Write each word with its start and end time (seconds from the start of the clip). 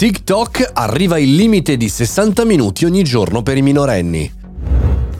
TikTok 0.00 0.70
arriva 0.72 1.18
il 1.18 1.34
limite 1.34 1.76
di 1.76 1.90
60 1.90 2.46
minuti 2.46 2.86
ogni 2.86 3.04
giorno 3.04 3.42
per 3.42 3.58
i 3.58 3.60
minorenni. 3.60 4.39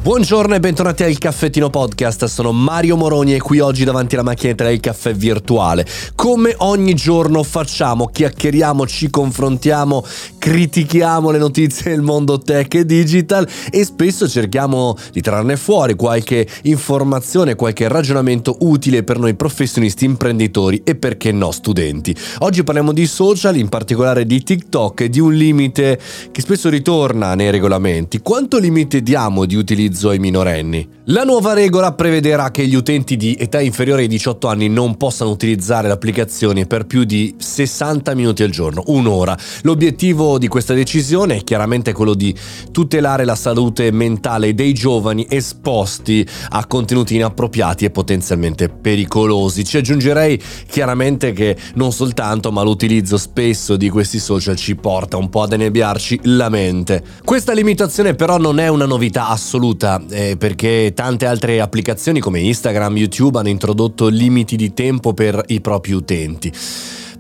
Buongiorno 0.03 0.55
e 0.55 0.61
bentornati 0.61 1.03
al 1.03 1.19
Caffettino 1.19 1.69
Podcast, 1.69 2.25
sono 2.25 2.53
Mario 2.53 2.97
Moroni 2.97 3.35
e 3.35 3.39
qui 3.39 3.59
oggi 3.59 3.85
davanti 3.85 4.15
alla 4.15 4.25
macchinetta 4.25 4.65
del 4.65 4.81
caffè 4.81 5.13
virtuale. 5.13 5.87
Come 6.15 6.55
ogni 6.57 6.95
giorno 6.95 7.43
facciamo, 7.43 8.07
chiacchieriamo, 8.07 8.87
ci 8.87 9.11
confrontiamo, 9.11 10.03
critichiamo 10.39 11.31
le 11.31 11.37
notizie 11.37 11.91
del 11.91 12.01
mondo 12.01 12.39
tech 12.39 12.77
e 12.77 12.87
digital 12.87 13.47
e 13.71 13.85
spesso 13.85 14.27
cerchiamo 14.27 14.97
di 15.13 15.21
trarne 15.21 15.59
fuori 15.59 15.95
qualche 15.97 16.49
informazione, 16.63 17.55
qualche 17.55 17.87
ragionamento 17.87 18.57
utile 18.61 19.03
per 19.03 19.19
noi 19.19 19.35
professionisti, 19.35 20.07
imprenditori 20.07 20.81
e 20.83 20.95
perché 20.95 21.31
no 21.31 21.51
studenti. 21.51 22.17
Oggi 22.39 22.65
parliamo 22.65 22.93
di 22.93 23.07
social, 23.07 23.59
in 23.59 23.69
particolare 23.69 24.25
di 24.25 24.43
TikTok 24.43 25.03
e 25.03 25.11
di 25.11 25.21
un 25.21 25.35
limite 25.35 26.01
che 26.33 26.41
spesso 26.41 26.71
ritorna 26.71 27.35
nei 27.35 27.51
regolamenti. 27.51 28.21
Quanto 28.21 28.57
limite 28.57 29.03
diamo 29.03 29.45
di 29.45 29.57
utilizzo 29.57 29.89
utilizzo 29.91 30.11
ai 30.11 30.19
minorenni. 30.19 30.89
La 31.07 31.25
nuova 31.25 31.53
regola 31.53 31.93
prevederà 31.93 32.51
che 32.51 32.67
gli 32.67 32.75
utenti 32.77 33.17
di 33.17 33.35
età 33.39 33.61
inferiore 33.61 34.03
ai 34.03 34.09
18 34.09 34.47
anni 34.47 34.69
non 34.69 34.97
possano 34.97 35.31
utilizzare 35.31 35.89
le 35.89 35.95
applicazioni 35.95 36.67
per 36.67 36.87
più 36.87 37.03
di 37.03 37.35
60 37.37 38.15
minuti 38.15 38.45
al 38.45 38.51
giorno, 38.51 38.85
un'ora. 38.87 39.37
L'obiettivo 39.63 40.39
di 40.39 40.47
questa 40.47 40.73
decisione 40.73 41.39
è 41.39 41.45
chiaramente 41.45 41.93
quello 41.93 42.15
di 42.15 42.35
tutelare 42.71 43.25
la 43.25 43.35
salute 43.35 43.91
mentale 43.91 44.55
dei 44.55 44.73
giovani 44.73 45.27
esposti 45.29 46.27
a 46.51 46.65
contenuti 46.67 47.17
inappropriati 47.17 47.85
e 47.85 47.91
potenzialmente 47.91 48.69
pericolosi. 48.69 49.65
Ci 49.65 49.79
aggiungerei 49.79 50.41
chiaramente 50.69 51.33
che 51.33 51.57
non 51.75 51.91
soltanto, 51.91 52.53
ma 52.53 52.63
l'utilizzo 52.63 53.17
spesso 53.17 53.77
di 53.77 53.89
questi 53.89 54.21
social 54.21 54.55
ci 54.55 54.77
porta 54.77 55.17
un 55.17 55.29
po' 55.29 55.43
ad 55.43 55.55
annebbiarci 55.55 56.21
la 56.25 56.49
mente. 56.49 57.03
Questa 57.25 57.53
limitazione 57.53 58.15
però 58.15 58.39
non 58.39 58.61
è 58.61 58.69
una 58.69 58.87
novità 58.87 59.29
assoluta 59.29 59.80
assoluta 59.81 60.03
eh, 60.11 60.37
perché 60.37 60.93
tante 60.95 61.27
altre 61.27 61.61
applicazioni 61.61 62.21
come 62.21 62.41
Instagram, 62.41 62.97
YouTube 62.97 63.39
hanno 63.39 63.49
introdotto 63.49 64.09
limiti 64.09 64.57
di 64.57 64.75
tempo 64.75 65.15
per 65.15 65.43
i 65.47 65.61
propri 65.61 65.93
utenti. 65.93 66.53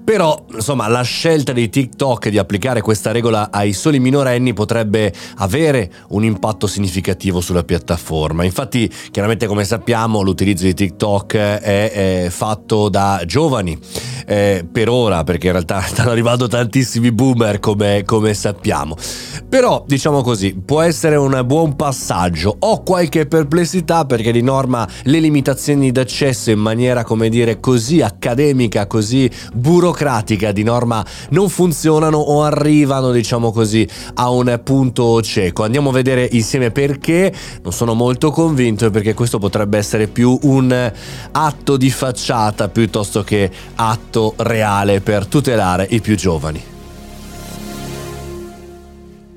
Però, 0.02 0.44
insomma, 0.52 0.88
la 0.88 1.02
scelta 1.02 1.52
di 1.52 1.68
TikTok 1.68 2.30
di 2.30 2.38
applicare 2.38 2.80
questa 2.80 3.12
regola 3.12 3.50
ai 3.52 3.72
soli 3.72 4.00
minorenni 4.00 4.52
potrebbe 4.54 5.12
avere 5.36 5.90
un 6.08 6.24
impatto 6.24 6.66
significativo 6.66 7.40
sulla 7.40 7.62
piattaforma. 7.62 8.42
Infatti, 8.44 8.90
chiaramente 9.10 9.46
come 9.46 9.64
sappiamo, 9.64 10.22
l'utilizzo 10.22 10.64
di 10.64 10.74
TikTok 10.74 11.34
è, 11.36 12.24
è 12.24 12.30
fatto 12.30 12.88
da 12.88 13.22
giovani 13.24 13.78
eh, 14.26 14.66
per 14.70 14.88
ora, 14.88 15.22
perché 15.22 15.46
in 15.46 15.52
realtà 15.52 15.80
stanno 15.86 16.10
arrivando 16.10 16.48
tantissimi 16.48 17.12
boomer 17.12 17.60
come, 17.60 18.02
come 18.04 18.34
sappiamo. 18.34 18.96
Però, 19.48 19.84
diciamo 19.86 20.22
così, 20.22 20.54
può 20.54 20.80
essere 20.80 21.16
un 21.16 21.40
buon 21.44 21.76
passaggio. 21.76 22.56
Ho 22.60 22.82
qualche 22.82 23.26
perplessità 23.26 24.06
perché 24.06 24.32
di 24.32 24.42
norma 24.42 24.88
le 25.04 25.20
limitazioni 25.20 25.92
d'accesso 25.92 26.50
in 26.50 26.58
maniera, 26.58 27.04
come 27.04 27.28
dire, 27.28 27.60
così 27.60 28.00
accademica, 28.00 28.86
così 28.86 29.30
burocratica 29.52 29.89
di 30.52 30.62
norma 30.62 31.04
non 31.30 31.48
funzionano 31.48 32.18
o 32.18 32.42
arrivano, 32.42 33.10
diciamo 33.12 33.52
così, 33.52 33.86
a 34.14 34.30
un 34.30 34.60
punto 34.62 35.20
cieco. 35.22 35.64
Andiamo 35.64 35.90
a 35.90 35.92
vedere 35.92 36.28
insieme 36.32 36.70
perché. 36.70 37.32
Non 37.62 37.72
sono 37.72 37.94
molto 37.94 38.30
convinto 38.30 38.90
perché 38.90 39.14
questo 39.14 39.38
potrebbe 39.38 39.78
essere 39.78 40.06
più 40.06 40.38
un 40.42 40.92
atto 41.32 41.76
di 41.76 41.90
facciata 41.90 42.68
piuttosto 42.68 43.22
che 43.22 43.50
atto 43.76 44.34
reale 44.36 45.00
per 45.00 45.26
tutelare 45.26 45.86
i 45.90 46.00
più 46.00 46.16
giovani. 46.16 46.79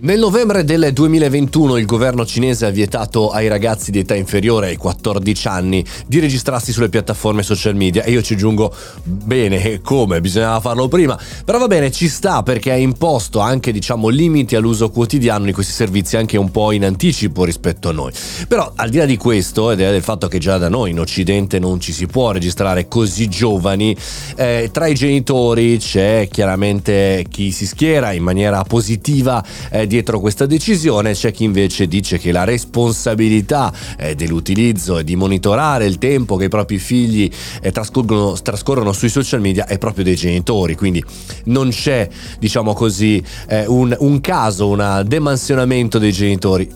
Nel 0.03 0.19
novembre 0.19 0.65
del 0.65 0.91
2021 0.91 1.77
il 1.77 1.85
governo 1.85 2.25
cinese 2.25 2.65
ha 2.65 2.69
vietato 2.69 3.29
ai 3.29 3.47
ragazzi 3.47 3.89
di 3.89 3.99
età 3.99 4.13
inferiore 4.15 4.67
ai 4.67 4.75
14 4.75 5.47
anni 5.47 5.85
di 6.05 6.19
registrarsi 6.19 6.73
sulle 6.73 6.89
piattaforme 6.89 7.41
social 7.41 7.73
media. 7.73 8.03
E 8.03 8.11
io 8.11 8.21
ci 8.21 8.35
giungo 8.35 8.75
bene 9.01 9.79
come? 9.79 10.19
Bisognava 10.19 10.59
farlo 10.59 10.89
prima. 10.89 11.17
Però 11.45 11.57
va 11.57 11.67
bene 11.67 11.89
ci 11.89 12.09
sta 12.09 12.43
perché 12.43 12.71
ha 12.71 12.75
imposto 12.75 13.39
anche 13.39 13.71
diciamo 13.71 14.09
limiti 14.09 14.57
all'uso 14.57 14.89
quotidiano 14.89 15.45
di 15.45 15.53
questi 15.53 15.71
servizi 15.71 16.17
anche 16.17 16.35
un 16.35 16.51
po' 16.51 16.73
in 16.73 16.83
anticipo 16.83 17.45
rispetto 17.45 17.87
a 17.87 17.93
noi. 17.93 18.11
Però 18.49 18.73
al 18.75 18.89
di 18.89 18.97
là 18.97 19.05
di 19.05 19.15
questo 19.15 19.71
ed 19.71 19.79
è 19.79 19.89
del 19.89 20.03
fatto 20.03 20.27
che 20.27 20.37
già 20.37 20.57
da 20.57 20.67
noi 20.67 20.91
in 20.91 20.99
occidente 20.99 21.59
non 21.59 21.79
ci 21.79 21.93
si 21.93 22.07
può 22.07 22.31
registrare 22.31 22.89
così 22.89 23.29
giovani 23.29 23.95
eh, 24.35 24.67
tra 24.69 24.87
i 24.87 24.95
genitori 24.95 25.77
c'è 25.77 26.27
chiaramente 26.29 27.25
chi 27.29 27.53
si 27.53 27.65
schiera 27.65 28.11
in 28.11 28.23
maniera 28.23 28.63
positiva 28.63 29.41
eh, 29.71 29.87
dietro 29.93 30.19
questa 30.19 30.47
decisione, 30.47 31.13
c'è 31.13 31.31
chi 31.31 31.43
invece 31.43 31.87
dice 31.87 32.17
che 32.17 32.31
la 32.31 32.45
responsabilità 32.45 33.71
eh, 33.99 34.15
dell'utilizzo 34.15 34.97
e 34.97 35.03
di 35.03 35.15
monitorare 35.15 35.85
il 35.85 35.99
tempo 35.99 36.35
che 36.35 36.45
i 36.45 36.49
propri 36.49 36.79
figli 36.79 37.29
eh, 37.61 37.71
trascorrono, 37.71 38.35
trascorrono, 38.41 38.91
sui 38.91 39.09
social 39.09 39.39
media 39.39 39.67
è 39.67 39.77
proprio 39.77 40.03
dei 40.03 40.15
genitori, 40.15 40.75
quindi 40.75 41.03
non 41.45 41.69
c'è, 41.69 42.09
diciamo 42.39 42.73
così, 42.73 43.23
eh, 43.47 43.67
un, 43.67 43.95
un 43.99 44.19
caso, 44.19 44.67
un 44.67 45.03
demansionamento 45.05 45.99
dei 45.99 46.11
genitori, 46.11 46.67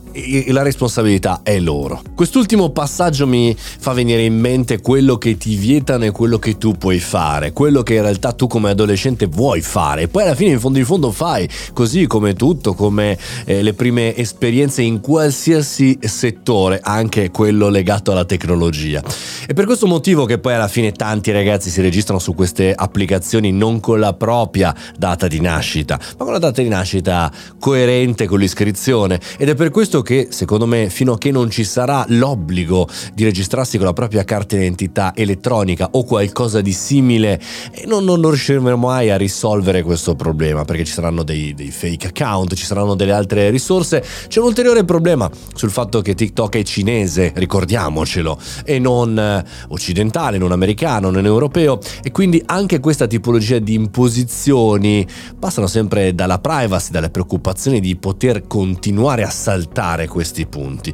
la 0.50 0.62
responsabilità 0.62 1.42
è 1.42 1.60
loro. 1.60 2.02
Quest'ultimo 2.14 2.70
passaggio 2.70 3.26
mi 3.26 3.56
fa 3.58 3.94
venire 3.94 4.24
in 4.24 4.40
mente 4.40 4.80
quello 4.80 5.18
che 5.18 5.38
ti 5.38 5.56
vietano 5.56 6.06
e 6.06 6.12
quello 6.12 6.38
che 6.38 6.60
tu 6.60 6.78
puoi 6.78 7.00
fare, 7.00 7.52
quello 7.52 7.82
che 7.82 7.96
in 7.96 8.04
realtà 8.04 8.34
tu 8.34 8.46
come 8.46 8.70
adolescente 8.70 9.26
vuoi 9.26 9.62
fare, 9.62 10.04
e 10.04 10.08
poi 10.08 10.24
alla 10.24 10.36
fine 10.36 10.52
in 10.52 10.60
fondo 10.60 10.78
in 10.78 10.86
fondo 10.86 11.12
fai, 11.12 11.50
così 11.74 12.06
come 12.06 12.36
tutto, 12.36 12.76
come 12.76 12.97
eh, 13.04 13.62
le 13.62 13.74
prime 13.74 14.16
esperienze 14.16 14.82
in 14.82 15.00
qualsiasi 15.02 15.98
settore, 16.02 16.80
anche 16.82 17.30
quello 17.32 17.70
legato 17.70 18.12
alla 18.12 18.26
tecnologia. 18.26 19.04
E 19.48 19.54
per 19.54 19.66
questo 19.66 19.88
motivo 19.88 20.26
che 20.26 20.40
poi 20.40 20.54
alla 20.54 20.68
fine 20.68 20.92
tanti 20.92 21.32
ragazzi 21.32 21.70
si 21.70 21.82
registrano 21.82 22.20
su 22.20 22.34
queste 22.34 22.74
applicazioni 22.74 23.52
non 23.52 23.80
con 23.80 24.00
la 24.00 24.14
propria 24.14 24.76
data 24.98 25.28
di 25.28 25.40
nascita, 25.40 26.00
ma 26.18 26.24
con 26.24 26.34
la 26.34 26.40
data 26.40 26.62
di 26.62 26.70
nascita 26.70 27.32
coerente 27.60 28.26
con 28.26 28.40
l'iscrizione. 28.40 29.20
Ed 29.38 29.50
è 29.50 29.56
per 29.56 29.70
questo 29.70 30.02
che, 30.02 30.28
secondo 30.32 30.66
me, 30.66 30.90
fino 30.90 31.14
a 31.14 31.18
che 31.18 31.32
non 31.32 31.50
ci 31.50 31.64
sarà 31.64 32.06
l'obbligo 32.10 32.88
di 33.14 33.24
registrarsi 33.24 33.78
con 33.78 33.86
la 33.86 33.94
propria 33.94 34.24
carta 34.24 34.56
d'identità 34.56 35.14
elettronica 35.16 35.90
o 35.92 36.04
qualcosa 36.04 36.62
di 36.62 36.72
simile, 36.72 37.40
eh, 37.72 37.86
non, 37.86 38.04
non 38.04 38.22
riusciremo 38.22 38.76
mai 38.76 39.10
a 39.10 39.18
risolvere 39.18 39.84
questo 39.84 40.16
problema, 40.16 40.66
perché 40.66 40.84
ci 40.84 40.94
saranno 40.94 41.24
dei, 41.24 41.54
dei 41.54 41.72
fake 41.72 42.08
account, 42.08 42.54
ci 42.56 42.66
saranno 42.66 42.87
delle 42.96 43.12
altre 43.12 43.50
risorse. 43.50 44.04
C'è 44.28 44.40
un 44.40 44.48
ulteriore 44.48 44.84
problema 44.84 45.30
sul 45.54 45.72
fatto 45.72 46.02
che 46.02 46.16
TikTok 46.16 46.58
è 46.58 46.64
cinese, 46.64 47.32
ricordiamocelo, 47.36 48.40
e 48.64 48.80
non 48.80 49.18
eh, 49.18 49.44
occidentale, 49.70 50.38
non 50.38 50.52
americano, 50.52 51.10
non 51.10 51.26
europeo 51.26 51.80
e 52.04 52.12
quindi 52.12 52.42
anche 52.46 52.80
questa 52.80 53.08
tipologia 53.08 53.60
di 53.60 53.74
imposizioni 53.74 55.06
passano 55.38 55.68
sempre 55.68 56.14
dalla 56.14 56.40
privacy, 56.40 56.92
dalle 56.92 57.10
preoccupazioni 57.10 57.80
di 57.80 57.96
poter 57.96 58.48
continuare 58.48 59.24
a 59.24 59.30
saltare 59.30 60.08
questi 60.08 60.46
punti. 60.46 60.94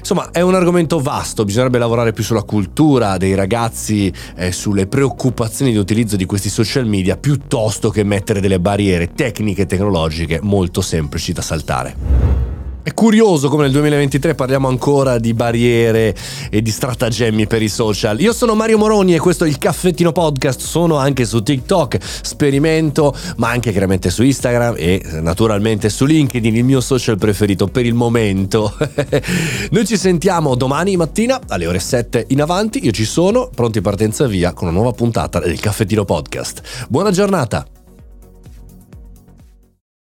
Insomma, 0.00 0.30
è 0.32 0.40
un 0.40 0.54
argomento 0.54 0.98
vasto, 0.98 1.44
bisognerebbe 1.44 1.78
lavorare 1.78 2.12
più 2.12 2.24
sulla 2.24 2.42
cultura 2.42 3.16
dei 3.16 3.34
ragazzi, 3.34 4.12
eh, 4.34 4.50
sulle 4.50 4.86
preoccupazioni 4.86 5.70
di 5.70 5.78
utilizzo 5.78 6.16
di 6.16 6.24
questi 6.24 6.48
social 6.48 6.86
media, 6.86 7.16
piuttosto 7.16 7.90
che 7.90 8.02
mettere 8.02 8.40
delle 8.40 8.58
barriere 8.58 9.12
tecniche 9.12 9.62
e 9.62 9.66
tecnologiche 9.66 10.40
molto 10.42 10.80
semplici 10.80 11.32
da 11.32 11.42
saltare. 11.42 12.49
È 12.82 12.94
curioso 12.94 13.50
come 13.50 13.64
nel 13.64 13.72
2023 13.72 14.34
parliamo 14.34 14.66
ancora 14.66 15.18
di 15.18 15.34
barriere 15.34 16.14
e 16.48 16.62
di 16.62 16.70
stratagemmi 16.70 17.46
per 17.46 17.60
i 17.60 17.68
social. 17.68 18.18
Io 18.20 18.32
sono 18.32 18.54
Mario 18.54 18.78
Moroni 18.78 19.14
e 19.14 19.18
questo 19.18 19.44
è 19.44 19.48
il 19.48 19.58
Caffettino 19.58 20.12
Podcast, 20.12 20.60
sono 20.60 20.96
anche 20.96 21.26
su 21.26 21.42
TikTok, 21.42 21.98
sperimento, 22.00 23.14
ma 23.36 23.50
anche 23.50 23.70
chiaramente 23.70 24.08
su 24.08 24.22
Instagram 24.22 24.76
e 24.78 25.02
naturalmente 25.20 25.90
su 25.90 26.06
LinkedIn, 26.06 26.56
il 26.56 26.64
mio 26.64 26.80
social 26.80 27.18
preferito 27.18 27.66
per 27.66 27.84
il 27.84 27.94
momento. 27.94 28.74
Noi 29.70 29.86
ci 29.86 29.98
sentiamo 29.98 30.54
domani 30.54 30.96
mattina 30.96 31.38
alle 31.48 31.66
ore 31.66 31.80
7 31.80 32.28
in 32.28 32.40
avanti, 32.40 32.82
io 32.82 32.92
ci 32.92 33.04
sono, 33.04 33.50
pronti 33.54 33.82
partenza 33.82 34.26
via 34.26 34.54
con 34.54 34.68
una 34.68 34.76
nuova 34.76 34.92
puntata 34.92 35.38
del 35.38 35.60
Caffettino 35.60 36.06
Podcast. 36.06 36.86
Buona 36.88 37.10
giornata! 37.10 37.79